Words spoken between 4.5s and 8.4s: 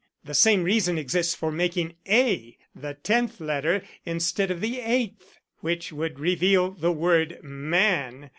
the eighth; which would reveal the word 'man.'